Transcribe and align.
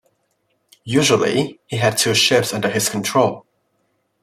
Usually, 0.89 1.59
he 1.67 1.77
had 1.77 1.95
two 1.95 2.15
ships 2.15 2.55
under 2.55 2.69
his 2.69 2.89
control. 2.89 3.45